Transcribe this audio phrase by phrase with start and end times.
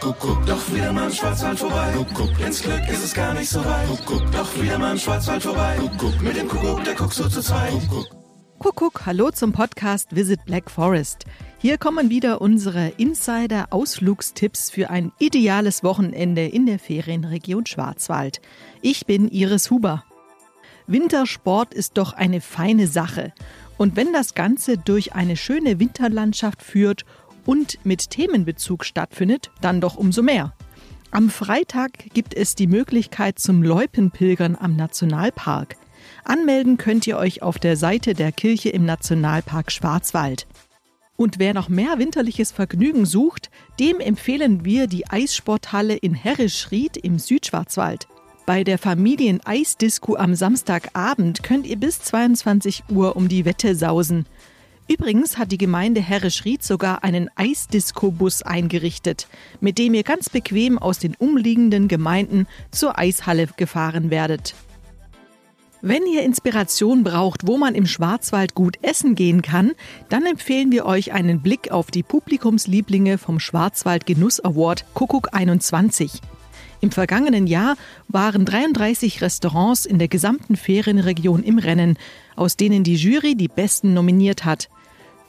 [0.00, 1.92] Kuckuck, doch wieder mal im Schwarzwald vorbei.
[1.94, 3.86] Kuckuck, ins Glück ist es gar nicht so weit.
[3.86, 5.76] Kuckuck, doch wieder mal im Schwarzwald vorbei.
[5.78, 7.70] Kuckuck, mit dem Kuckuck, der guckt so zu zweit.
[7.70, 8.06] Kuckuck.
[8.58, 11.26] Kuckuck, hallo zum Podcast Visit Black Forest.
[11.58, 18.40] Hier kommen wieder unsere Insider-Ausflugstipps für ein ideales Wochenende in der Ferienregion Schwarzwald.
[18.80, 20.04] Ich bin Iris Huber.
[20.86, 23.34] Wintersport ist doch eine feine Sache.
[23.76, 27.04] Und wenn das Ganze durch eine schöne Winterlandschaft führt
[27.46, 30.52] und mit Themenbezug stattfindet, dann doch umso mehr.
[31.10, 35.76] Am Freitag gibt es die Möglichkeit zum Loipenpilgern am Nationalpark.
[36.24, 40.46] Anmelden könnt ihr euch auf der Seite der Kirche im Nationalpark Schwarzwald.
[41.16, 47.18] Und wer noch mehr winterliches Vergnügen sucht, dem empfehlen wir die Eissporthalle in Herrischried im
[47.18, 48.06] Südschwarzwald.
[48.46, 54.26] Bei der Familien-Eisdisco am Samstagabend könnt ihr bis 22 Uhr um die Wette sausen.
[54.90, 59.28] Übrigens hat die Gemeinde Herrischried sogar einen Eisdisco-Bus eingerichtet,
[59.60, 64.56] mit dem ihr ganz bequem aus den umliegenden Gemeinden zur Eishalle gefahren werdet.
[65.80, 69.74] Wenn ihr Inspiration braucht, wo man im Schwarzwald gut essen gehen kann,
[70.08, 76.20] dann empfehlen wir euch einen Blick auf die Publikumslieblinge vom Schwarzwald Genuss Award Kuckuck 21.
[76.80, 77.76] Im vergangenen Jahr
[78.08, 81.96] waren 33 Restaurants in der gesamten Ferienregion im Rennen,
[82.34, 84.68] aus denen die Jury die besten nominiert hat.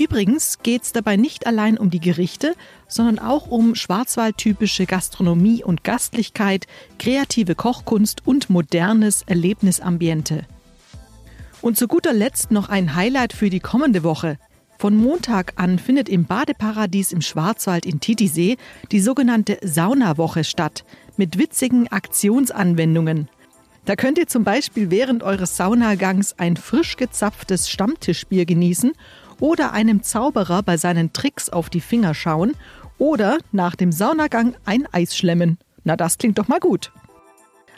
[0.00, 2.54] Übrigens geht es dabei nicht allein um die Gerichte,
[2.88, 6.66] sondern auch um schwarzwaldtypische Gastronomie und Gastlichkeit,
[6.98, 10.46] kreative Kochkunst und modernes Erlebnisambiente.
[11.60, 14.38] Und zu guter Letzt noch ein Highlight für die kommende Woche.
[14.78, 18.56] Von Montag an findet im Badeparadies im Schwarzwald in Titisee
[18.92, 20.86] die sogenannte Saunawoche statt,
[21.18, 23.28] mit witzigen Aktionsanwendungen.
[23.84, 28.92] Da könnt ihr zum Beispiel während eures Saunagangs ein frisch gezapftes Stammtischbier genießen
[29.40, 32.54] oder einem Zauberer bei seinen Tricks auf die Finger schauen
[32.98, 35.58] oder nach dem Saunagang ein Eis schlemmen.
[35.84, 36.92] Na, das klingt doch mal gut.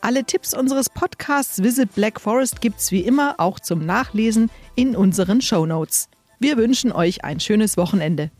[0.00, 5.40] Alle Tipps unseres Podcasts Visit Black Forest gibt's wie immer auch zum Nachlesen in unseren
[5.40, 6.08] Show Notes.
[6.38, 8.30] Wir wünschen euch ein schönes Wochenende.